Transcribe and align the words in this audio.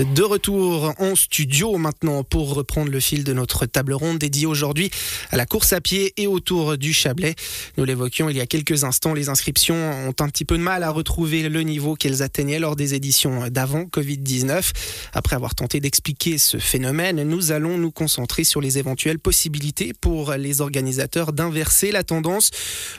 De 0.00 0.22
retour 0.22 0.94
en 0.98 1.14
studio 1.14 1.76
maintenant 1.76 2.24
pour 2.24 2.54
reprendre 2.54 2.90
le 2.90 3.00
fil 3.00 3.22
de 3.22 3.34
notre 3.34 3.66
table 3.66 3.92
ronde 3.92 4.16
dédiée 4.16 4.46
aujourd'hui 4.46 4.90
à 5.30 5.36
la 5.36 5.44
course 5.44 5.74
à 5.74 5.82
pied 5.82 6.14
et 6.16 6.26
autour 6.26 6.78
du 6.78 6.94
Chablais. 6.94 7.34
Nous 7.76 7.84
l'évoquions 7.84 8.30
il 8.30 8.36
y 8.36 8.40
a 8.40 8.46
quelques 8.46 8.84
instants, 8.84 9.12
les 9.12 9.28
inscriptions 9.28 9.74
ont 9.74 10.14
un 10.18 10.28
petit 10.28 10.46
peu 10.46 10.56
de 10.56 10.62
mal 10.62 10.84
à 10.84 10.90
retrouver 10.90 11.46
le 11.50 11.62
niveau 11.62 11.96
qu'elles 11.96 12.22
atteignaient 12.22 12.58
lors 12.58 12.76
des 12.76 12.94
éditions 12.94 13.48
d'avant 13.48 13.82
Covid-19. 13.82 14.70
Après 15.12 15.36
avoir 15.36 15.54
tenté 15.54 15.80
d'expliquer 15.80 16.38
ce 16.38 16.56
phénomène, 16.56 17.22
nous 17.24 17.52
allons 17.52 17.76
nous 17.76 17.90
concentrer 17.90 18.44
sur 18.44 18.62
les 18.62 18.78
éventuelles 18.78 19.18
possibilités 19.18 19.92
pour 20.00 20.32
les 20.32 20.62
organisateurs 20.62 21.34
d'inverser 21.34 21.92
la 21.92 22.04
tendance. 22.04 22.50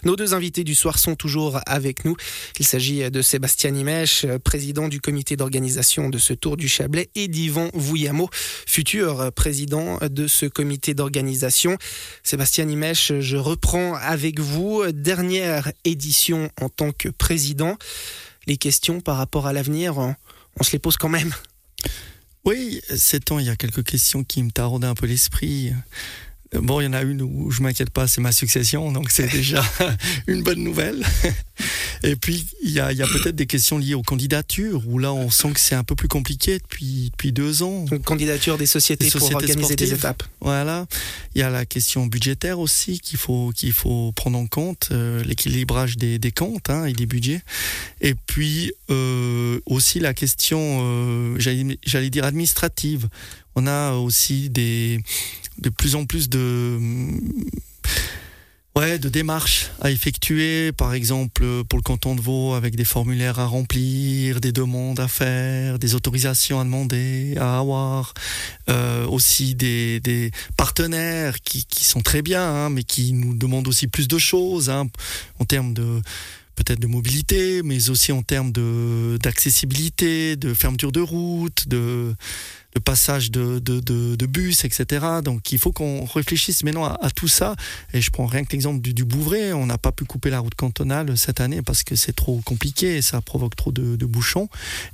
Nos 0.04 0.16
deux 0.16 0.36
invités 0.36 0.64
du 0.64 0.76
soir 0.76 1.00
sont 1.00 1.16
toujours 1.16 1.62
avec 1.66 2.06
nous. 2.06 2.16
Il 2.60 2.66
s'agit 2.66 3.10
de 3.10 3.22
Sébastien 3.24 3.74
Imèche, 3.76 4.28
président 4.44 4.88
du 4.88 5.02
comité 5.02 5.36
d'organisation 5.36 6.10
de 6.10 6.20
ce 6.20 6.34
Tour 6.34 6.58
du 6.58 6.68
Chablais, 6.68 6.91
et 7.16 7.28
d'Yvan 7.28 7.70
Vouillamo, 7.74 8.30
futur 8.34 9.32
président 9.34 10.00
de 10.02 10.28
ce 10.28 10.46
comité 10.46 10.94
d'organisation. 10.94 11.78
Sébastien 12.24 12.68
Imèche, 12.68 13.14
je 13.20 13.38
reprends 13.38 13.96
avec 13.96 14.40
vous. 14.40 14.84
Dernière 14.92 15.72
édition 15.86 16.50
en 16.60 16.70
tant 16.70 16.92
que 16.92 17.10
président. 17.10 17.78
Les 18.48 18.58
questions 18.58 19.02
par 19.02 19.18
rapport 19.18 19.48
à 19.48 19.54
l'avenir, 19.54 19.98
on 19.98 20.64
se 20.64 20.72
les 20.72 20.80
pose 20.80 20.98
quand 20.98 21.10
même. 21.10 21.34
Oui, 22.44 22.82
ces 22.96 23.20
temps, 23.20 23.40
il 23.40 23.46
y 23.46 23.50
a 23.50 23.56
quelques 23.56 23.84
questions 23.84 24.24
qui 24.24 24.42
me 24.42 24.50
taraudaient 24.50 24.88
un 24.88 24.96
peu 24.96 25.06
l'esprit. 25.06 25.74
Bon, 26.54 26.82
il 26.82 26.86
y 26.86 26.88
en 26.88 26.94
a 26.94 27.02
une 27.02 27.22
où 27.22 27.52
je 27.52 27.62
m'inquiète 27.62 27.92
pas, 27.92 28.08
c'est 28.08 28.20
ma 28.20 28.32
succession, 28.32 28.92
donc 28.92 29.10
c'est 29.12 29.28
déjà 29.28 29.64
une 30.28 30.44
bonne 30.44 30.64
nouvelle. 30.64 31.06
Et 32.04 32.16
puis, 32.16 32.48
il 32.64 32.72
y 32.72 32.80
a, 32.80 32.92
y 32.92 33.02
a 33.02 33.08
peut-être 33.08 33.36
des 33.36 33.46
questions 33.46 33.78
liées 33.78 33.94
aux 33.94 34.02
candidatures, 34.02 34.84
où 34.88 34.98
là, 34.98 35.14
on 35.14 35.30
sent 35.30 35.52
que 35.54 35.60
c'est 35.60 35.76
un 35.76 35.84
peu 35.84 35.96
plus 35.96 36.08
compliqué 36.08 36.58
depuis, 36.58 37.12
depuis 37.12 37.32
deux 37.32 37.64
ans. 37.64 37.86
Une 37.92 38.02
candidature 38.02 38.58
des 38.58 38.66
sociétés, 38.66 39.10
pour 39.12 39.34
organiser 39.36 39.76
des 39.76 39.94
étapes. 39.94 40.24
Voilà. 40.40 40.88
Il 41.36 41.42
y 41.42 41.44
a 41.44 41.50
la 41.50 41.66
question 41.66 42.08
budgétaire 42.08 42.60
aussi 42.60 43.00
qu'il 43.00 43.20
faut, 43.20 43.52
qu'il 43.56 43.74
faut 43.74 44.12
prendre 44.14 44.38
en 44.38 44.48
compte, 44.48 44.90
euh, 44.92 45.24
l'équilibrage 45.24 45.98
des, 45.98 46.18
des 46.20 46.32
comptes 46.32 46.70
hein, 46.70 46.86
et 46.86 46.94
des 46.94 47.06
budgets. 47.06 47.42
Et 48.02 48.16
puis, 48.16 48.72
euh, 48.90 49.60
aussi 49.66 50.00
la 50.00 50.14
question, 50.14 50.80
euh, 50.82 51.38
j'allais 51.86 52.10
dire, 52.10 52.26
administrative. 52.26 53.08
On 53.56 53.68
a 53.68 53.94
aussi 53.94 54.50
des 54.50 55.02
de 55.60 55.70
plus 55.70 55.96
en 55.96 56.06
plus 56.06 56.30
de 56.30 56.80
ouais 58.76 59.00
de 59.00 59.10
démarches 59.10 59.70
à 59.82 59.92
effectuer 59.92 60.72
par 60.72 60.94
exemple 60.94 61.44
pour 61.66 61.78
le 61.78 61.84
canton 61.84 62.16
de 62.16 62.22
Vaud 62.22 62.54
avec 62.54 62.76
des 62.76 62.86
formulaires 62.86 63.40
à 63.40 63.46
remplir 63.46 64.40
des 64.40 64.52
demandes 64.52 65.00
à 65.00 65.08
faire 65.08 65.78
des 65.78 65.94
autorisations 65.94 66.60
à 66.60 66.64
demander 66.64 67.36
à 67.38 67.60
avoir 67.60 68.14
euh, 68.70 69.06
aussi 69.08 69.56
des, 69.56 70.00
des 70.00 70.32
partenaires 70.56 71.42
qui, 71.42 71.66
qui 71.66 71.84
sont 71.84 72.02
très 72.02 72.22
bien 72.22 72.44
hein, 72.44 72.70
mais 72.70 72.84
qui 72.84 73.12
nous 73.12 73.34
demandent 73.36 73.68
aussi 73.68 73.88
plus 73.88 74.08
de 74.08 74.18
choses 74.18 74.70
hein, 74.70 74.88
en 75.40 75.46
termes 75.46 75.74
de 75.74 76.02
peut-être 76.64 76.80
de 76.80 76.88
mobilité 76.88 77.62
mais 77.64 77.90
aussi 77.90 78.12
en 78.12 78.24
termes 78.24 78.52
de 78.52 79.18
d'accessibilité 79.22 80.36
de 80.36 80.54
fermeture 80.54 80.92
de 80.92 81.02
route 81.02 81.68
de 81.68 82.16
le 82.74 82.80
passage 82.80 83.32
de, 83.32 83.60
de, 83.60 83.80
de, 83.82 84.26
bus, 84.26 84.64
etc. 84.64 85.06
Donc 85.24 85.52
il 85.52 85.60
faut 85.60 85.72
qu'on 85.72 86.06
réfléchisse 86.06 86.64
maintenant 86.64 86.86
à, 86.86 87.10
tout 87.12 87.28
ça. 87.28 87.56
Et 87.94 88.02
je 88.02 88.12
prends 88.12 88.26
rien 88.26 88.46
que 88.46 88.52
l'exemple 88.54 88.82
du, 88.82 88.94
du, 88.94 89.04
Bouvray. 89.04 89.54
On 89.54 89.66
n'a 89.66 89.78
pas 89.78 89.92
pu 89.92 90.06
couper 90.06 90.30
la 90.30 90.40
route 90.40 90.56
cantonale 90.56 91.18
cette 91.18 91.42
année 91.42 91.62
parce 91.62 91.84
que 91.84 91.96
c'est 91.96 92.14
trop 92.14 92.42
compliqué 92.46 92.98
et 92.98 93.02
ça 93.02 93.22
provoque 93.22 93.56
trop 93.56 93.72
de, 93.72 94.06
bouchons. 94.06 94.48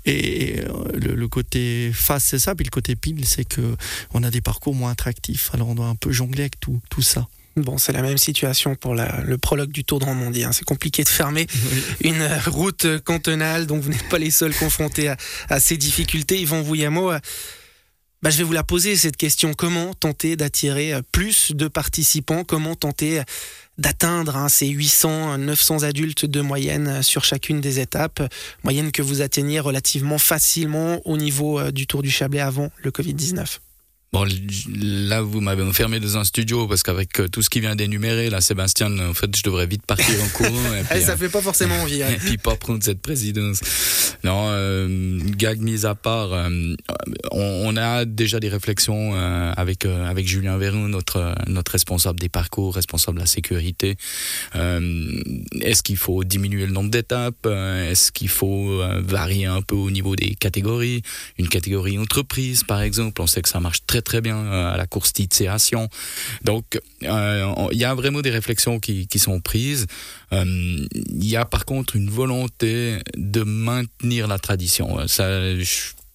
Et 0.06 0.60
euh, 0.60 1.16
le, 1.16 1.28
côté 1.28 1.92
face, 1.94 2.24
c'est 2.24 2.40
ça. 2.40 2.56
Puis 2.56 2.66
le 2.66 2.72
côté 2.72 2.96
pile, 2.96 3.26
c'est 3.26 3.46
que 3.46 3.76
on 4.14 4.24
a 4.24 4.32
des 4.32 4.42
parcours 4.42 4.74
moins 4.74 4.92
attractifs. 4.92 5.52
Alors 5.54 5.70
on 5.70 5.76
doit 5.76 5.88
un 5.88 5.96
peu 5.96 6.12
jongler 6.12 6.42
avec 6.42 6.60
tout, 6.60 6.82
tout 6.90 7.02
ça. 7.02 7.28
Bon, 7.58 7.78
c'est 7.78 7.92
la 7.92 8.02
même 8.02 8.18
situation 8.18 8.76
pour 8.76 8.96
la, 8.96 9.22
le 9.22 9.38
prologue 9.38 9.72
du 9.72 9.84
Tour 9.84 10.00
de 10.00 10.06
Romandie. 10.06 10.44
Hein. 10.44 10.52
C'est 10.52 10.66
compliqué 10.66 11.04
de 11.04 11.10
fermer 11.10 11.48
une 12.02 12.26
route 12.48 12.88
cantonale, 13.04 13.68
donc 13.68 13.82
vous 13.82 13.90
n'êtes 13.90 14.08
pas 14.10 14.20
les 14.20 14.32
seuls 14.32 14.56
confrontés 14.56 15.10
à, 15.10 15.18
à 15.50 15.60
ces 15.60 15.76
difficultés. 15.78 16.40
Yvon 16.40 16.62
Vouillamo, 16.62 17.12
bah, 18.24 18.32
je 18.32 18.40
vais 18.40 18.44
vous 18.44 18.54
la 18.54 18.64
poser 18.64 18.96
cette 18.96 19.16
question. 19.16 19.54
Comment 19.54 19.94
tenter 19.94 20.36
d'attirer 20.36 20.94
euh, 20.94 21.02
plus 21.12 21.52
de 21.52 21.68
participants? 21.68 22.44
Comment 22.44 22.76
tenter 22.76 23.20
euh, 23.20 23.24
d'atteindre 23.78 24.36
hein, 24.36 24.50
ces 24.50 24.68
800, 24.68 25.38
900 25.38 25.84
adultes 25.84 26.26
de 26.26 26.42
moyenne 26.42 26.88
euh, 26.88 27.02
sur 27.04 27.24
chacune 27.24 27.62
des 27.62 27.80
étapes, 27.80 28.24
moyenne 28.64 28.92
que 28.92 29.04
vous 29.04 29.22
atteignez 29.22 29.60
relativement 29.60 30.18
facilement 30.18 31.00
au 31.06 31.18
niveau 31.18 31.72
du 31.72 31.86
Tour 31.86 32.02
du 32.02 32.10
Chablais 32.10 32.40
avant 32.40 32.72
le 32.84 32.90
Covid-19 32.90 33.60
Bon, 34.14 34.26
là, 34.80 35.22
vous 35.22 35.42
m'avez 35.42 35.64
enfermé 35.64 36.00
dans 36.00 36.16
un 36.16 36.24
studio 36.24 36.66
parce 36.66 36.82
qu'avec 36.82 37.20
euh, 37.20 37.28
tout 37.28 37.42
ce 37.42 37.50
qui 37.50 37.60
vient 37.60 37.76
d'énumérer, 37.76 38.30
là, 38.30 38.40
Sébastien, 38.40 38.98
en 39.00 39.14
fait, 39.14 39.36
je 39.36 39.44
devrais 39.44 39.68
vite 39.68 39.86
partir 39.86 40.16
en 40.24 40.30
courant. 40.30 40.74
Et 40.80 40.84
puis, 40.90 41.02
ça 41.02 41.12
euh, 41.12 41.18
fait 41.18 41.28
pas 41.28 41.42
forcément 41.42 41.76
envie. 41.82 42.02
Hein. 42.02 42.08
Et 42.14 42.16
puis 42.16 42.38
pas 42.38 42.56
prendre 42.56 42.82
cette 42.82 43.02
présidence. 43.02 43.60
Non, 44.24 44.48
euh, 44.48 45.20
gag 45.38 45.60
mis 45.60 45.86
à 45.86 45.94
part, 45.94 46.32
euh, 46.32 46.50
on, 47.32 47.42
on, 47.66 47.76
a 47.76 48.06
déjà 48.06 48.40
des 48.40 48.48
réflexions 48.48 49.14
avec 49.58 49.86
avec 49.86 50.28
Julien 50.28 50.58
Véron, 50.58 50.88
notre 50.88 51.36
notre 51.48 51.74
responsable 51.74 52.20
des 52.20 52.30
parcours, 52.30 52.76
responsable 52.76 53.18
de 53.18 53.24
la 53.24 53.28
sécurité. 53.28 53.98
Est-ce 54.56 55.84
qu'il 55.84 55.98
faut 55.98 56.24
diminuer 56.24 56.66
le 56.66 56.72
nombre 56.72 56.90
d'étapes? 56.90 57.46
Est-ce 57.46 58.12
qu'il 58.12 58.30
faut 58.30 58.82
varier 59.02 59.46
un 59.46 59.62
peu 59.62 59.76
au 59.76 59.92
niveau 59.92 60.16
des 60.16 60.36
catégories? 60.36 61.02
Une 61.38 61.50
catégorie 61.50 62.00
entreprise, 62.00 62.64
par 62.64 62.82
exemple, 62.82 63.22
on 63.22 63.28
sait 63.28 63.42
que 63.42 63.50
ça 63.50 63.60
marche 63.60 63.86
très 63.86 63.97
très 64.02 64.22
bien 64.22 64.38
euh, 64.38 64.74
à 64.74 64.78
la 64.78 64.88
course 64.88 65.14
titération. 65.14 65.90
Donc, 66.44 66.80
euh, 67.04 67.68
il 67.72 67.78
y 67.78 67.86
a 67.86 67.94
vraiment 67.94 68.22
des 68.22 68.30
réflexions 68.30 68.80
qui, 68.80 69.08
qui 69.08 69.20
sont 69.20 69.40
prises. 69.40 69.88
Euh, 70.34 70.44
il 70.94 71.26
y 71.26 71.36
a 71.36 71.46
par 71.46 71.66
contre 71.66 71.96
une 71.96 72.10
volonté 72.10 73.00
de 73.16 73.44
maintenir 73.44 74.28
la 74.28 74.40
tradition. 74.40 75.08
Ça, 75.08 75.28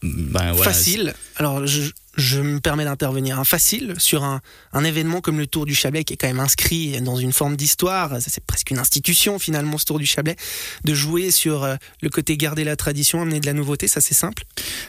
ben. 0.02 0.54
Facile. 0.54 1.14
Alors, 1.36 1.66
je, 1.66 1.90
je 2.16 2.40
me 2.40 2.60
permets 2.60 2.84
d'intervenir 2.84 3.38
un 3.38 3.44
facile 3.44 3.94
sur 3.98 4.24
un, 4.24 4.40
un, 4.72 4.84
événement 4.84 5.20
comme 5.20 5.38
le 5.38 5.46
Tour 5.46 5.66
du 5.66 5.74
Chablais 5.74 6.04
qui 6.04 6.14
est 6.14 6.16
quand 6.16 6.26
même 6.26 6.40
inscrit 6.40 7.00
dans 7.00 7.16
une 7.16 7.32
forme 7.32 7.56
d'histoire. 7.56 8.16
C'est 8.20 8.44
presque 8.44 8.70
une 8.70 8.78
institution 8.78 9.38
finalement 9.38 9.78
ce 9.78 9.84
Tour 9.84 9.98
du 9.98 10.06
Chablais. 10.06 10.36
De 10.84 10.94
jouer 10.94 11.30
sur 11.30 11.64
euh, 11.64 11.76
le 12.02 12.10
côté 12.10 12.36
garder 12.36 12.64
la 12.64 12.76
tradition, 12.76 13.22
amener 13.22 13.40
de 13.40 13.46
la 13.46 13.52
nouveauté, 13.52 13.88
ça 13.88 14.00
c'est 14.00 14.14
simple? 14.14 14.44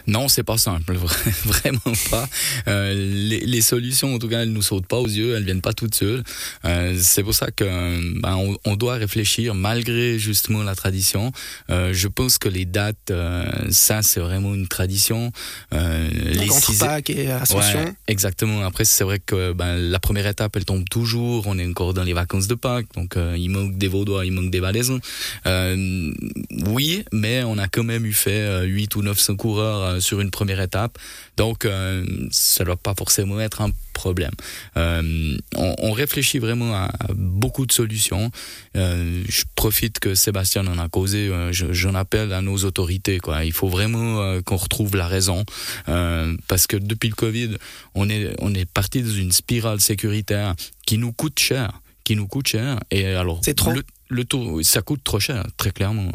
Non, 0.07 0.27
c'est 0.27 0.43
pas 0.43 0.57
simple, 0.57 0.93
vraiment 1.45 1.79
pas. 2.09 2.27
Euh, 2.67 2.93
les, 2.93 3.39
les, 3.39 3.61
solutions, 3.61 4.15
en 4.15 4.19
tout 4.19 4.27
cas, 4.27 4.41
elles 4.41 4.51
nous 4.51 4.61
sautent 4.61 4.87
pas 4.87 4.97
aux 4.97 5.07
yeux, 5.07 5.35
elles 5.35 5.43
viennent 5.43 5.61
pas 5.61 5.73
toutes 5.73 5.95
seules. 5.95 6.23
Euh, 6.65 6.97
c'est 7.01 7.23
pour 7.23 7.33
ça 7.33 7.51
que 7.51 7.63
ben, 8.19 8.35
on, 8.35 8.57
on, 8.65 8.75
doit 8.75 8.95
réfléchir 8.95 9.55
malgré 9.55 10.19
justement 10.19 10.63
la 10.63 10.75
tradition. 10.75 11.31
Euh, 11.69 11.93
je 11.93 12.07
pense 12.07 12.37
que 12.37 12.49
les 12.49 12.65
dates, 12.65 13.13
ça 13.69 14.01
c'est 14.01 14.19
vraiment 14.19 14.53
une 14.53 14.67
tradition. 14.67 15.31
les 15.71 16.49
six... 16.49 16.83
Ascension. 17.29 17.95
exactement. 18.07 18.65
Après, 18.65 18.85
c'est 18.85 19.03
vrai 19.03 19.19
que 19.19 19.53
ben, 19.53 19.77
la 19.77 19.99
première 19.99 20.27
étape, 20.27 20.55
elle 20.55 20.65
tombe 20.65 20.87
toujours. 20.89 21.47
On 21.47 21.57
est 21.57 21.67
encore 21.67 21.93
dans 21.93 22.03
les 22.03 22.13
vacances 22.13 22.47
de 22.47 22.55
Pâques, 22.55 22.87
donc 22.95 23.17
euh, 23.17 23.35
il 23.37 23.49
manque 23.49 23.77
des 23.77 23.87
Vaudois, 23.87 24.25
il 24.25 24.31
manque 24.31 24.51
des 24.51 24.59
Valaisans. 24.59 24.99
Euh, 25.45 26.11
oui, 26.67 27.03
mais 27.11 27.43
on 27.43 27.57
a 27.57 27.67
quand 27.67 27.83
même 27.83 28.05
eu 28.05 28.13
fait 28.13 28.65
8 28.65 28.95
euh, 28.95 28.99
ou 28.99 29.03
900 29.03 29.35
coureurs 29.35 30.01
sur 30.01 30.21
une 30.21 30.31
première 30.31 30.61
étape, 30.61 30.97
donc 31.37 31.63
ça 31.63 32.63
ne 32.63 32.65
doit 32.65 32.77
pas 32.77 32.93
forcément 32.97 33.39
être 33.39 33.61
un 33.61 33.71
problème. 33.93 34.31
Euh, 34.77 35.37
on, 35.55 35.75
on, 35.77 35.91
réfléchit 35.91 36.39
vraiment 36.39 36.73
à, 36.73 36.91
à 36.99 37.07
beaucoup 37.13 37.65
de 37.65 37.71
solutions. 37.71 38.31
Euh, 38.75 39.23
je 39.29 39.43
profite 39.55 39.99
que 39.99 40.15
Sébastien 40.15 40.67
en 40.67 40.77
a 40.79 40.89
causé. 40.89 41.29
Euh, 41.29 41.51
j'en 41.51 41.95
appelle 41.95 42.33
à 42.33 42.41
nos 42.41 42.57
autorités. 42.65 43.19
Quoi. 43.19 43.45
Il 43.45 43.53
faut 43.53 43.69
vraiment 43.69 44.41
qu'on 44.41 44.57
retrouve 44.57 44.95
la 44.95 45.07
raison 45.07 45.45
parce 46.47 46.67
que 46.67 46.77
depuis 46.77 47.09
le 47.09 47.15
Covid, 47.15 47.57
on 47.95 48.09
est 48.09 48.35
on 48.39 48.53
est 48.53 48.69
parti 48.69 49.01
dans 49.01 49.13
une 49.13 49.31
spirale 49.31 49.79
sécuritaire 49.79 50.55
qui 50.85 50.97
nous 50.97 51.13
coûte 51.13 51.39
cher, 51.39 51.81
qui 52.03 52.15
nous 52.15 52.27
coûte 52.27 52.47
cher. 52.47 52.79
Et 52.91 53.05
alors 53.05 53.39
c'est 53.43 53.53
trop. 53.53 53.71
Le, 53.71 53.83
le 54.09 54.25
taux, 54.25 54.61
ça 54.63 54.81
coûte 54.81 55.01
trop 55.03 55.19
cher, 55.19 55.45
très 55.57 55.71
clairement. 55.71 56.11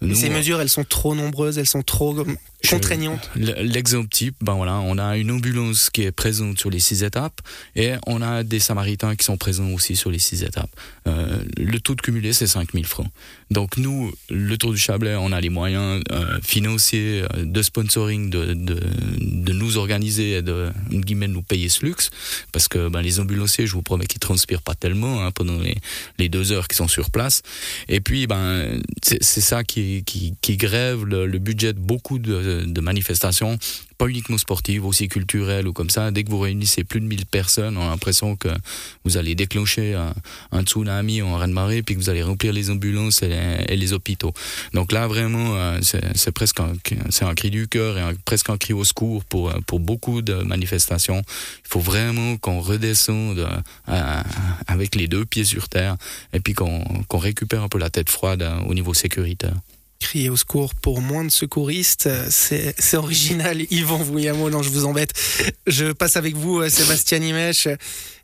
Nous, 0.00 0.14
ces 0.14 0.30
mesures, 0.30 0.60
elles 0.60 0.68
sont 0.68 0.84
trop 0.84 1.14
nombreuses, 1.14 1.58
elles 1.58 1.66
sont 1.66 1.82
trop 1.82 2.24
contraignante. 2.68 3.30
L'exemple 3.36 4.08
type, 4.08 4.36
ben 4.40 4.54
voilà, 4.54 4.78
on 4.80 4.98
a 4.98 5.16
une 5.16 5.30
ambulance 5.30 5.90
qui 5.90 6.02
est 6.02 6.12
présente 6.12 6.58
sur 6.58 6.70
les 6.70 6.80
six 6.80 7.02
étapes 7.02 7.40
et 7.76 7.92
on 8.06 8.22
a 8.22 8.42
des 8.42 8.60
samaritains 8.60 9.16
qui 9.16 9.24
sont 9.24 9.36
présents 9.36 9.70
aussi 9.70 9.96
sur 9.96 10.10
les 10.10 10.18
six 10.18 10.42
étapes. 10.42 10.70
Euh, 11.06 11.42
le 11.56 11.80
taux 11.80 11.94
de 11.94 12.02
cumulé, 12.02 12.32
c'est 12.32 12.46
5000 12.46 12.86
francs. 12.86 13.08
Donc 13.50 13.76
nous, 13.76 14.12
le 14.28 14.56
Tour 14.56 14.72
du 14.72 14.78
Chablais, 14.78 15.16
on 15.16 15.32
a 15.32 15.40
les 15.40 15.48
moyens 15.48 16.02
euh, 16.12 16.38
financiers 16.42 17.22
euh, 17.22 17.44
de 17.44 17.62
sponsoring 17.62 18.30
de, 18.30 18.54
de, 18.54 18.80
de, 19.18 19.52
nous 19.52 19.76
organiser 19.76 20.32
et 20.32 20.42
de 20.42 20.70
guillemets, 20.90 21.28
nous 21.28 21.42
payer 21.42 21.68
ce 21.68 21.84
luxe 21.84 22.10
parce 22.52 22.68
que 22.68 22.88
ben, 22.88 23.00
les 23.02 23.20
ambulanciers, 23.20 23.66
je 23.66 23.72
vous 23.72 23.82
promets 23.82 24.06
qu'ils 24.06 24.20
transpirent 24.20 24.62
pas 24.62 24.74
tellement 24.74 25.24
hein, 25.24 25.30
pendant 25.32 25.58
les, 25.58 25.76
les, 26.18 26.28
deux 26.28 26.52
heures 26.52 26.68
qu'ils 26.68 26.76
sont 26.76 26.88
sur 26.88 27.09
place. 27.10 27.42
Et 27.88 28.00
puis, 28.00 28.26
ben, 28.26 28.80
c'est 29.02 29.22
ça 29.22 29.64
qui, 29.64 30.04
grève 30.48 31.04
le, 31.04 31.38
budget 31.38 31.72
de 31.72 31.78
beaucoup 31.78 32.18
de 32.18 32.80
manifestations 32.80 33.58
pas 34.00 34.08
uniquement 34.08 34.38
sportive, 34.38 34.86
aussi 34.86 35.08
culturelle 35.08 35.68
ou 35.68 35.74
comme 35.74 35.90
ça. 35.90 36.10
Dès 36.10 36.24
que 36.24 36.30
vous 36.30 36.38
réunissez 36.38 36.84
plus 36.84 37.00
de 37.00 37.04
1000 37.04 37.26
personnes, 37.26 37.76
on 37.76 37.82
a 37.82 37.90
l'impression 37.90 38.34
que 38.34 38.48
vous 39.04 39.18
allez 39.18 39.34
déclencher 39.34 39.92
un, 39.92 40.14
un 40.52 40.62
tsunami 40.62 41.20
en 41.20 41.38
de 41.38 41.52
marée, 41.52 41.82
puis 41.82 41.96
que 41.96 42.00
vous 42.00 42.08
allez 42.08 42.22
remplir 42.22 42.54
les 42.54 42.70
ambulances 42.70 43.22
et 43.22 43.76
les, 43.76 43.92
hôpitaux. 43.92 44.32
Donc 44.72 44.92
là, 44.92 45.06
vraiment, 45.06 45.54
euh, 45.54 45.78
c'est 45.82 46.32
presque 46.32 46.60
un, 46.60 46.72
un 47.20 47.34
cri 47.34 47.50
du 47.50 47.68
cœur 47.68 47.98
et 47.98 48.14
presque 48.24 48.48
un 48.48 48.56
cri 48.56 48.72
au 48.72 48.84
secours 48.84 49.22
pour, 49.24 49.52
pour 49.66 49.80
beaucoup 49.80 50.22
de 50.22 50.34
manifestations. 50.34 51.22
Il 51.64 51.68
faut 51.68 51.80
vraiment 51.80 52.38
qu'on 52.38 52.60
redescende 52.60 53.46
euh, 53.88 54.22
avec 54.66 54.94
les 54.94 55.08
deux 55.08 55.26
pieds 55.26 55.44
sur 55.44 55.68
terre 55.68 55.96
et 56.32 56.40
puis 56.40 56.54
qu'on 56.54 57.02
récupère 57.12 57.62
un 57.62 57.68
peu 57.68 57.78
la 57.78 57.90
tête 57.90 58.08
froide 58.08 58.40
euh, 58.40 58.60
au 58.60 58.72
niveau 58.72 58.94
sécuritaire 58.94 59.56
crier 60.00 60.30
au 60.30 60.36
secours 60.36 60.74
pour 60.74 61.00
moins 61.00 61.24
de 61.24 61.30
secouristes. 61.30 62.08
C'est 62.30 62.96
original. 62.96 63.60
Yvan 63.70 63.98
Vouillamo, 63.98 64.50
non, 64.50 64.62
je 64.62 64.70
vous 64.70 64.84
embête. 64.84 65.12
Je 65.66 65.92
passe 65.92 66.16
avec 66.16 66.34
vous, 66.36 66.60
euh, 66.60 66.68
Sébastien 66.68 67.22
Imèche. 67.22 67.68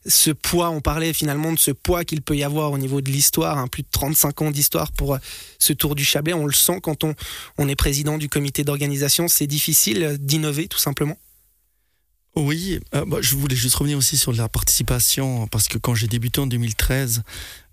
Ce 0.04 0.30
poids, 0.30 0.70
on 0.70 0.80
parlait 0.80 1.12
finalement 1.12 1.52
de 1.52 1.58
ce 1.58 1.70
poids 1.70 2.04
qu'il 2.04 2.22
peut 2.22 2.36
y 2.36 2.42
avoir 2.42 2.72
au 2.72 2.78
niveau 2.78 3.00
de 3.00 3.10
l'histoire, 3.10 3.58
hein, 3.58 3.68
plus 3.68 3.82
de 3.82 3.88
35 3.90 4.42
ans 4.42 4.50
d'histoire 4.50 4.90
pour 4.92 5.14
euh, 5.14 5.18
ce 5.58 5.72
Tour 5.72 5.94
du 5.94 6.04
Chablais. 6.04 6.32
On 6.32 6.46
le 6.46 6.52
sent 6.52 6.80
quand 6.82 7.04
on, 7.04 7.14
on 7.58 7.68
est 7.68 7.76
président 7.76 8.18
du 8.18 8.28
comité 8.28 8.64
d'organisation. 8.64 9.28
C'est 9.28 9.46
difficile 9.46 10.16
d'innover, 10.18 10.68
tout 10.68 10.78
simplement. 10.78 11.16
Oui, 12.36 12.78
euh, 12.94 13.04
bah, 13.06 13.18
je 13.22 13.34
voulais 13.34 13.56
juste 13.56 13.76
revenir 13.76 13.96
aussi 13.96 14.18
sur 14.18 14.32
la 14.32 14.48
participation, 14.48 15.46
parce 15.46 15.68
que 15.68 15.78
quand 15.78 15.94
j'ai 15.94 16.06
débuté 16.06 16.40
en 16.40 16.46
2013, 16.46 17.22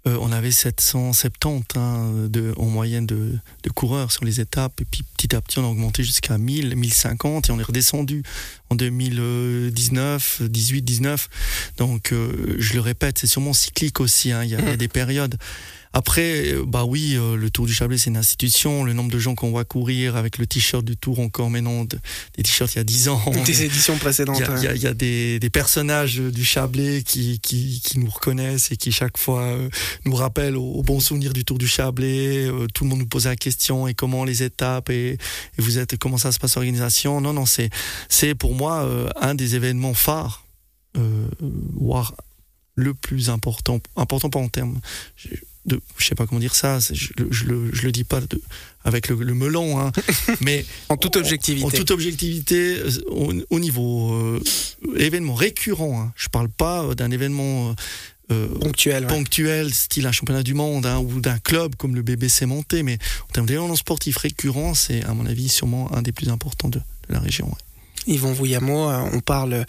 euh, 0.05 0.17
on 0.19 0.31
avait 0.31 0.51
770 0.51 1.77
hein, 1.77 2.11
de, 2.29 2.53
en 2.57 2.65
moyenne 2.65 3.05
de, 3.05 3.37
de, 3.63 3.69
coureurs 3.69 4.11
sur 4.11 4.25
les 4.25 4.41
étapes. 4.41 4.81
Et 4.81 4.85
puis 4.85 5.03
petit 5.17 5.35
à 5.35 5.41
petit, 5.41 5.59
on 5.59 5.65
a 5.65 5.69
augmenté 5.69 6.03
jusqu'à 6.03 6.37
1000, 6.37 6.75
1050 6.75 7.49
et 7.49 7.51
on 7.51 7.59
est 7.59 7.63
redescendu 7.63 8.23
en 8.69 8.75
2019, 8.75 10.43
18, 10.43 10.81
19. 10.81 11.29
Donc, 11.77 12.11
euh, 12.11 12.55
je 12.57 12.73
le 12.73 12.81
répète, 12.81 13.17
c'est 13.17 13.27
sûrement 13.27 13.53
cyclique 13.53 13.99
aussi. 14.01 14.31
Hein, 14.31 14.43
il 14.43 14.49
y, 14.49 14.55
a, 14.55 14.61
y 14.61 14.69
a 14.69 14.73
mmh. 14.73 14.77
des 14.77 14.87
périodes. 14.89 15.37
Après, 15.95 16.53
euh, 16.53 16.65
bah 16.65 16.85
oui, 16.85 17.13
euh, 17.15 17.35
le 17.35 17.51
Tour 17.51 17.67
du 17.67 17.73
Chablais, 17.73 17.99
c'est 17.99 18.09
une 18.09 18.17
institution. 18.17 18.83
Le 18.83 18.93
nombre 18.93 19.11
de 19.11 19.19
gens 19.19 19.35
qu'on 19.35 19.51
voit 19.51 19.63
courir 19.63 20.15
avec 20.15 20.39
le 20.39 20.47
t-shirt 20.47 20.83
du 20.83 20.97
Tour 20.97 21.19
encore 21.19 21.51
maintenant, 21.51 21.83
des 21.85 22.43
t-shirts 22.43 22.73
il 22.73 22.77
y 22.79 22.81
a 22.81 22.83
10 22.83 23.09
ans. 23.09 23.21
Des 23.45 23.63
éditions 23.65 23.95
précédentes. 23.97 24.41
Il 24.57 24.81
y 24.81 24.87
a, 24.87 24.93
des, 24.93 25.49
personnages 25.51 26.17
du 26.17 26.43
Chablais 26.43 27.03
qui, 27.03 27.39
qui, 27.39 27.81
nous 27.97 28.09
reconnaissent 28.09 28.71
et 28.71 28.77
qui 28.77 28.91
chaque 28.91 29.19
fois 29.19 29.43
euh, 29.43 29.69
nous 30.05 30.15
rappellent 30.15 30.57
au, 30.57 30.81
bon 30.81 30.99
souvenir 30.99 31.31
du 31.31 31.45
Tour 31.45 31.59
du 31.59 31.67
Chablais. 31.67 32.49
tout 32.73 32.85
le 32.85 32.89
monde 32.89 32.99
nous 32.99 33.05
pose 33.05 33.25
la 33.25 33.35
question 33.35 33.87
et 33.87 33.93
comment 33.93 34.25
les 34.25 34.41
étapes 34.41 34.89
et, 34.89 35.19
vous 35.59 35.77
êtes 35.77 35.97
comment 35.97 36.17
ça 36.17 36.31
se 36.31 36.39
passe 36.39 36.55
l'organisation? 36.55 37.21
Non, 37.21 37.33
non, 37.33 37.45
c'est 37.45 37.69
c'est 38.09 38.33
pour 38.33 38.55
moi 38.55 38.89
un 39.21 39.35
des 39.35 39.55
événements 39.55 39.93
phares, 39.93 40.47
voire 41.75 42.15
le 42.75 42.95
plus 42.95 43.29
important, 43.29 43.79
important 43.95 44.31
pas 44.31 44.39
en 44.39 44.49
termes 44.49 44.79
de, 45.65 45.79
je 45.97 46.05
sais 46.05 46.15
pas 46.15 46.27
comment 46.27 46.39
dire 46.39 46.55
ça, 46.55 46.79
je, 46.79 47.13
je, 47.29 47.45
le, 47.45 47.69
je 47.73 47.83
le 47.83 47.91
dis 47.91 48.03
pas 48.03 48.19
de, 48.19 48.41
avec 48.83 49.07
le, 49.07 49.15
le 49.15 49.33
melon, 49.33 49.79
hein, 49.79 49.91
mais 50.41 50.65
en 50.89 50.97
toute 50.97 51.15
objectivité. 51.15 51.65
En, 51.65 51.69
toute 51.69 51.91
objectivité, 51.91 52.79
euh, 52.79 53.45
au, 53.49 53.59
niveau 53.59 54.13
euh, 54.13 54.41
événement 54.97 55.35
récurrent, 55.35 56.01
hein, 56.01 56.13
je 56.15 56.27
parle 56.27 56.49
pas 56.49 56.83
euh, 56.83 56.95
d'un 56.95 57.11
événement 57.11 57.75
euh, 58.31 58.47
ponctuel, 58.59 59.07
ponctuel 59.07 59.73
style 59.73 60.07
un 60.07 60.11
championnat 60.11 60.43
du 60.43 60.53
monde 60.53 60.85
hein, 60.85 60.99
ou 60.99 61.21
d'un 61.21 61.39
club 61.39 61.75
comme 61.75 61.95
le 61.95 62.01
BBC 62.01 62.45
monté, 62.45 62.83
mais 62.83 62.97
en 63.29 63.33
termes 63.33 63.45
d'événements 63.45 63.75
sportifs 63.75 64.17
récurrents, 64.17 64.73
c'est 64.73 65.03
à 65.03 65.13
mon 65.13 65.25
avis 65.25 65.49
sûrement 65.49 65.93
un 65.93 66.01
des 66.01 66.11
plus 66.11 66.29
importants 66.29 66.69
de, 66.69 66.79
de 66.79 67.13
la 67.13 67.19
région. 67.19 67.47
Ouais. 67.47 67.72
Yvon 68.07 68.33
Vouillamo, 68.33 68.89
on 68.89 69.19
parle 69.19 69.65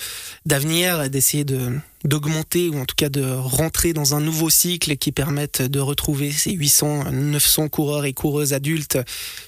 d'avenir, 0.47 1.09
d'essayer 1.11 1.45
de 1.45 1.79
d'augmenter 2.05 2.69
ou 2.69 2.79
en 2.79 2.85
tout 2.85 2.95
cas 2.97 3.09
de 3.09 3.25
rentrer 3.25 3.95
dans 3.95 4.15
un 4.15 4.21
nouveau 4.21 4.51
cycle 4.51 4.97
qui 4.97 5.11
permette 5.11 5.63
de 5.63 5.81
retrouver 5.81 6.31
ces 6.31 6.53
800, 6.53 7.11
900 7.11 7.69
coureurs 7.69 8.05
et 8.05 8.13
coureuses 8.13 8.53
adultes 8.53 8.99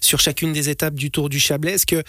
sur 0.01 0.21
chacune 0.21 0.53
des 0.55 0.71
étapes 0.71 0.95
du 0.95 1.11
Tour 1.11 1.29
du 1.29 1.39
Chablais. 1.39 1.73
Est-ce 1.73 1.87
que 1.87 2.03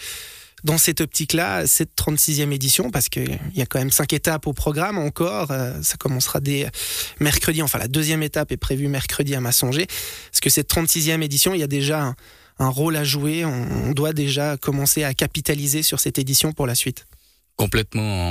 dans 0.64 0.78
cette 0.78 1.00
optique-là, 1.00 1.66
cette 1.66 1.90
36e 1.96 2.50
édition, 2.52 2.90
parce 2.90 3.08
qu'il 3.08 3.38
y 3.54 3.62
a 3.62 3.66
quand 3.66 3.78
même 3.78 3.90
cinq 3.90 4.12
étapes 4.12 4.46
au 4.46 4.52
programme 4.52 4.98
encore, 4.98 5.50
euh, 5.50 5.72
ça 5.82 5.96
commencera 5.96 6.40
dès 6.40 6.68
mercredi, 7.20 7.62
enfin 7.62 7.78
la 7.78 7.86
deuxième 7.86 8.22
étape 8.22 8.50
est 8.50 8.56
prévue 8.56 8.88
mercredi 8.88 9.34
à 9.34 9.40
Massonger. 9.40 9.82
Est-ce 9.82 10.40
que 10.40 10.50
cette 10.50 10.68
36e 10.68 11.22
édition, 11.22 11.54
il 11.54 11.60
y 11.60 11.62
a 11.62 11.68
déjà 11.68 12.14
un, 12.58 12.68
rôle 12.68 12.96
à 12.96 13.04
jouer 13.04 13.44
on 13.44 13.92
doit 13.92 14.12
déjà 14.12 14.56
commencer 14.56 15.04
à 15.04 15.14
capitaliser 15.14 15.82
sur 15.82 16.00
cette 16.00 16.18
édition 16.18 16.52
pour 16.52 16.66
la 16.66 16.74
suite 16.74 17.06
Complètement. 17.58 18.30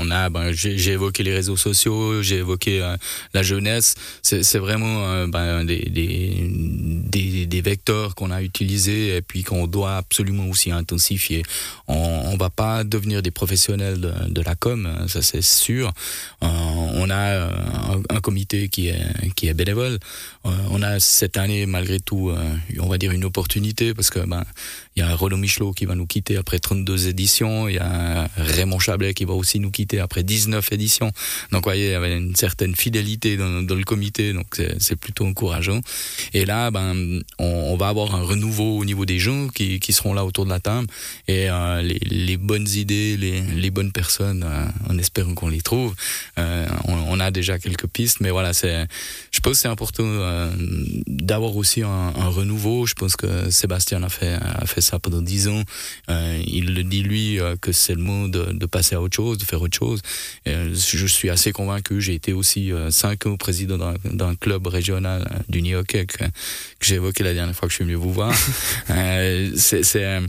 On 0.00 0.08
a, 0.12 0.30
ben, 0.30 0.52
j'ai 0.52 0.92
évoqué 0.92 1.24
les 1.24 1.34
réseaux 1.34 1.56
sociaux, 1.56 2.22
j'ai 2.22 2.36
évoqué 2.36 2.80
euh, 2.80 2.96
la 3.34 3.42
jeunesse. 3.42 3.96
C'est 4.22 4.58
vraiment 4.58 5.08
euh, 5.08 5.26
ben, 5.26 5.64
des, 5.64 5.90
des, 5.90 6.48
des, 7.08 7.60
vecteurs 7.60 8.14
qu'on 8.14 8.30
a 8.30 8.42
utilisés 8.42 9.16
et 9.16 9.22
puis 9.22 9.42
qu'on 9.42 9.66
doit 9.66 9.96
absolument 9.96 10.46
aussi 10.46 10.70
intensifier. 10.70 11.42
On, 11.88 11.94
on 11.94 12.36
va 12.36 12.48
pas 12.48 12.84
devenir 12.84 13.22
des 13.22 13.30
professionnels 13.30 14.00
de, 14.00 14.40
la 14.40 14.54
com, 14.54 14.88
ça 15.08 15.20
c'est 15.20 15.42
sûr. 15.42 15.92
Euh, 16.42 16.46
on 16.46 17.10
a 17.10 17.46
un, 17.46 18.02
un, 18.08 18.20
comité 18.20 18.68
qui 18.68 18.88
est, 18.88 19.54
bénévole. 19.54 19.98
on 20.44 20.82
a 20.82 21.00
cette 21.00 21.36
année, 21.36 21.66
malgré 21.66 22.00
tout, 22.00 22.32
on 22.78 22.88
va 22.88 22.98
dire 22.98 23.12
une 23.12 23.24
opportunité 23.24 23.92
parce 23.94 24.10
que 24.10 24.20
ben, 24.20 24.44
y 25.00 25.02
a 25.02 25.14
Renaud 25.14 25.36
Michelot 25.36 25.72
qui 25.72 25.86
va 25.86 25.94
nous 25.94 26.06
quitter 26.06 26.36
après 26.36 26.58
32 26.58 27.08
éditions. 27.08 27.68
Il 27.68 27.76
y 27.76 27.78
a 27.78 28.28
Raymond 28.36 28.78
Chablet 28.78 29.14
qui 29.14 29.24
va 29.24 29.34
aussi 29.34 29.58
nous 29.58 29.70
quitter 29.70 29.98
après 29.98 30.22
19 30.22 30.72
éditions. 30.72 31.10
Donc, 31.52 31.62
vous 31.62 31.70
voyez, 31.70 31.88
il 31.88 31.92
y 31.92 31.94
avait 31.94 32.16
une 32.16 32.36
certaine 32.36 32.74
fidélité 32.76 33.36
dans, 33.36 33.62
dans 33.62 33.74
le 33.74 33.84
comité. 33.84 34.32
Donc, 34.32 34.60
c'est 34.78 34.96
plutôt 34.96 35.26
encourageant. 35.26 35.80
Et 36.34 36.44
là, 36.44 36.70
ben, 36.70 36.89
on, 37.38 37.46
on, 37.72 37.76
va 37.76 37.88
avoir 37.88 38.14
un 38.14 38.22
renouveau 38.22 38.78
au 38.78 38.84
niveau 38.84 39.04
des 39.04 39.18
gens 39.18 39.48
qui, 39.48 39.80
qui 39.80 39.92
seront 39.92 40.14
là 40.14 40.24
autour 40.24 40.44
de 40.44 40.50
la 40.50 40.60
table. 40.60 40.86
Et 41.28 41.50
euh, 41.50 41.82
les, 41.82 42.36
bonnes 42.36 42.68
idées, 42.68 43.16
les, 43.16 43.40
les 43.40 43.70
bonnes 43.70 43.92
personnes, 43.92 44.44
euh, 44.46 44.66
on 44.88 44.98
espère 44.98 45.26
qu'on 45.34 45.48
les 45.48 45.60
trouve. 45.60 45.94
Euh, 46.38 46.66
on, 46.84 47.20
a 47.20 47.30
déjà 47.30 47.58
quelques 47.58 47.86
pistes, 47.86 48.20
mais 48.20 48.30
voilà, 48.30 48.52
c'est, 48.52 48.86
je 49.30 49.40
pense 49.40 49.54
que 49.54 49.58
c'est 49.58 49.68
important 49.68 50.04
euh, 50.04 50.50
d'avoir 51.06 51.56
aussi 51.56 51.82
un, 51.82 52.10
renouveau. 52.10 52.86
Je 52.86 52.94
pense 52.94 53.16
que 53.16 53.50
Sébastien 53.50 54.02
a 54.02 54.08
fait, 54.08 54.34
a 54.34 54.66
fait 54.66 54.80
ça 54.80 54.98
pendant 54.98 55.20
dix 55.22 55.48
ans. 55.48 55.62
Euh, 56.08 56.42
il 56.46 56.74
le 56.74 56.84
dit 56.84 57.02
lui 57.02 57.40
euh, 57.40 57.56
que 57.60 57.72
c'est 57.72 57.94
le 57.94 58.02
mot 58.02 58.28
de, 58.28 58.66
passer 58.66 58.94
à 58.94 59.00
autre 59.00 59.16
chose, 59.16 59.38
de 59.38 59.44
faire 59.44 59.60
autre 59.60 59.76
chose. 59.76 60.00
Euh, 60.48 60.74
je 60.74 61.06
suis 61.06 61.30
assez 61.30 61.52
convaincu. 61.52 62.00
J'ai 62.00 62.14
été 62.14 62.32
aussi 62.32 62.72
euh, 62.72 62.90
cinq 62.90 63.26
ans 63.26 63.36
président 63.36 63.94
d'un 64.04 64.34
club 64.34 64.66
régional 64.66 65.26
euh, 65.30 65.38
du 65.48 65.62
New 65.62 65.72
York 65.72 65.96
que, 66.80 66.86
j'ai 66.86 66.96
évoqué 66.96 67.22
la 67.22 67.34
dernière 67.34 67.54
fois 67.54 67.68
que 67.68 67.72
je 67.72 67.76
suis 67.76 67.84
venu 67.84 67.94
vous 67.94 68.12
voir. 68.12 68.34
c'est 68.88 70.20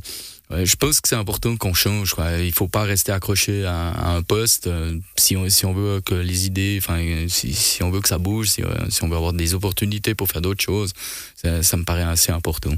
je 0.66 0.76
pense 0.76 1.00
que 1.00 1.08
c'est 1.08 1.16
important 1.16 1.56
qu'on 1.56 1.74
change. 1.74 2.14
Quoi. 2.14 2.40
Il 2.40 2.52
faut 2.52 2.68
pas 2.68 2.84
rester 2.84 3.14
accroché 3.14 3.66
à, 3.66 3.92
à 3.92 4.10
un 4.10 4.22
poste. 4.22 4.70
Si 5.18 5.38
on, 5.38 5.50
si 5.50 5.66
on 5.66 5.74
veut 5.74 6.02
que 6.02 6.14
les 6.14 6.46
idées, 6.46 6.78
enfin, 6.82 7.26
si, 7.30 7.54
si, 7.54 7.82
on 7.84 7.90
veut 7.90 8.02
que 8.02 8.10
ça 8.10 8.18
bouge, 8.18 8.50
si, 8.50 8.62
si, 8.90 9.04
on 9.04 9.08
veut 9.08 9.16
avoir 9.16 9.32
des 9.32 9.54
opportunités 9.54 10.14
pour 10.14 10.28
faire 10.28 10.42
d'autres 10.42 10.62
choses, 10.62 10.92
ça, 11.36 11.64
ça, 11.64 11.78
me 11.78 11.86
paraît 11.86 12.04
assez 12.04 12.34
important. 12.34 12.74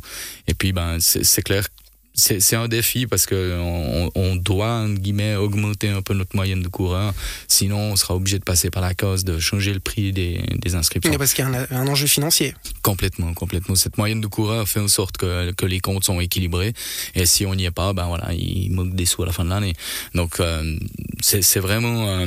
Et 0.48 0.54
puis, 0.54 0.72
ben, 0.72 1.00
c'est 1.00 1.42
clair 1.42 1.68
c'est 2.16 2.56
un 2.56 2.68
défi 2.68 3.08
parce 3.08 3.26
que 3.26 3.58
on, 3.60 4.12
on 4.14 4.36
doit 4.36 4.72
en 4.72 4.90
guillemets 4.90 5.36
augmenter 5.36 5.90
un 5.90 6.02
peu 6.02 6.14
notre 6.14 6.36
moyenne 6.36 6.62
de 6.62 6.68
coureurs 6.68 7.14
sinon 7.48 7.80
on 7.80 7.96
sera 7.96 8.16
obligé 8.16 8.38
de 8.38 8.44
passer 8.44 8.70
par 8.70 8.82
la 8.82 8.94
cause 8.94 9.24
de 9.24 9.40
changer 9.40 9.74
le 9.74 9.80
prix 9.80 10.14
des, 10.14 10.42
des 10.56 10.76
inscriptions. 10.76 11.12
Parce 11.18 11.34
qu'il 11.34 11.44
y 11.44 11.48
a 11.48 11.52
un, 11.52 11.68
un, 11.72 11.88
enjeu 11.88 12.08
financier. 12.08 12.54
Complètement 12.82 13.34
complètement. 13.34 13.76
Cette 13.76 13.98
moyenne 13.98 14.22
de 14.22 14.28
coureurs 14.28 14.68
fait 14.68 14.80
en 14.80 14.88
sorte 14.88 15.18
que, 15.18 15.52
que 15.52 15.66
les 15.66 15.80
comptes 15.80 16.04
sont 16.04 16.20
équilibrés. 16.20 16.74
Et 17.16 17.26
si 17.26 17.46
on 17.46 17.56
n'y 17.56 17.66
est 17.66 17.72
pas 17.72 17.94
ben 17.94 18.06
voilà 18.06 18.34
il 18.34 18.72
manque 18.72 18.96
des 18.96 19.06
sous 19.06 19.24
à 19.24 19.26
la 19.26 19.32
fin 19.32 19.46
de 19.46 19.50
l'année. 19.50 19.74
Donc 20.14 20.40
euh, 20.40 20.78
c'est 21.22 21.60
vraiment 21.60 22.26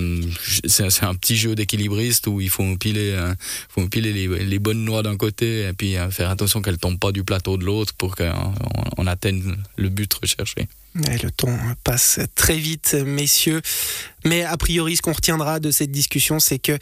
c'est 0.66 1.04
un 1.04 1.14
petit 1.14 1.36
jeu 1.36 1.54
d'équilibriste 1.54 2.26
où 2.26 2.40
il 2.40 2.50
faut 2.50 2.64
empiler 2.64 3.12
euh, 3.12 3.34
faut 3.68 3.82
empiler 3.82 4.12
les, 4.12 4.26
les 4.44 4.58
bonnes 4.58 4.84
noix 4.84 5.02
d'un 5.02 5.16
côté 5.16 5.68
et 5.68 5.72
puis 5.72 5.96
euh, 5.96 6.10
faire 6.10 6.30
attention 6.30 6.62
qu'elles 6.62 6.78
tombent 6.78 6.98
pas 6.98 7.12
du 7.12 7.24
plateau 7.24 7.56
de 7.56 7.64
l'autre 7.64 7.94
pour 7.94 8.16
qu'on 8.16 8.54
on 8.96 9.06
atteigne 9.06 9.56
le 9.76 9.88
but 9.88 10.12
recherché. 10.14 10.68
Le 10.98 11.30
temps 11.30 11.58
passe 11.84 12.20
très 12.34 12.56
vite, 12.56 12.94
messieurs. 12.94 13.60
Mais 14.24 14.42
a 14.42 14.56
priori, 14.56 14.96
ce 14.96 15.02
qu'on 15.02 15.12
retiendra 15.12 15.60
de 15.60 15.70
cette 15.70 15.92
discussion, 15.92 16.40
c'est 16.40 16.58
que 16.58 16.76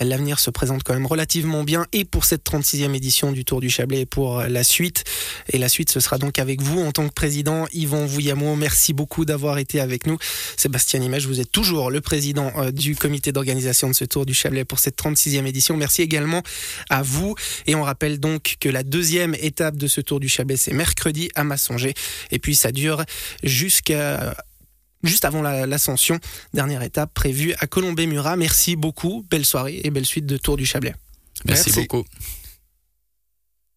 l'avenir 0.00 0.38
se 0.38 0.50
présente 0.50 0.82
quand 0.82 0.92
même 0.92 1.06
relativement 1.06 1.62
bien 1.64 1.86
et 1.92 2.04
pour 2.04 2.24
cette 2.24 2.44
36e 2.44 2.94
édition 2.94 3.32
du 3.32 3.44
Tour 3.44 3.60
du 3.60 3.70
Chablais 3.70 4.00
et 4.00 4.06
pour 4.06 4.42
la 4.42 4.64
suite. 4.64 5.04
Et 5.50 5.58
la 5.58 5.70
suite, 5.70 5.90
ce 5.90 6.00
sera 6.00 6.18
donc 6.18 6.38
avec 6.38 6.60
vous 6.60 6.80
en 6.80 6.92
tant 6.92 7.08
que 7.08 7.14
président, 7.14 7.66
Yvan 7.72 8.04
Vouillamo. 8.04 8.54
Merci 8.56 8.92
beaucoup 8.92 9.24
d'avoir 9.24 9.56
été 9.58 9.80
avec 9.80 10.06
nous. 10.06 10.18
Sébastien 10.56 11.00
Image, 11.00 11.26
vous 11.26 11.40
êtes 11.40 11.52
toujours 11.52 11.90
le 11.90 12.00
président 12.02 12.52
euh, 12.58 12.70
du 12.70 12.96
comité 12.96 13.32
d'organisation 13.32 13.88
de 13.88 13.94
ce 13.94 14.04
Tour 14.04 14.26
du 14.26 14.34
Chablais 14.34 14.66
pour 14.66 14.78
cette 14.78 15.00
36e 15.00 15.46
édition. 15.46 15.76
Merci 15.76 16.02
également 16.02 16.42
à 16.90 17.02
vous. 17.02 17.34
Et 17.66 17.74
on 17.76 17.82
rappelle 17.82 18.20
donc 18.20 18.56
que 18.60 18.68
la 18.68 18.82
deuxième 18.82 19.34
étape 19.36 19.76
de 19.76 19.86
ce 19.86 20.02
Tour 20.02 20.20
du 20.20 20.28
Chablais, 20.28 20.56
c'est 20.56 20.74
mercredi 20.74 21.30
à 21.34 21.44
Massonger. 21.44 21.94
Et 22.30 22.38
puis 22.38 22.54
ça 22.54 22.72
dure 22.72 23.04
jusqu'à 23.60 24.34
juste 25.02 25.24
avant 25.24 25.42
l'ascension. 25.42 26.18
Dernière 26.54 26.82
étape 26.82 27.12
prévue 27.14 27.54
à 27.58 27.66
Colombey-Murat. 27.66 28.36
Merci 28.36 28.76
beaucoup. 28.76 29.24
Belle 29.30 29.44
soirée 29.44 29.80
et 29.84 29.90
belle 29.90 30.06
suite 30.06 30.26
de 30.26 30.36
Tour 30.36 30.56
du 30.56 30.66
Chablais. 30.66 30.94
Merci. 31.44 31.72
beaucoup. 31.72 32.04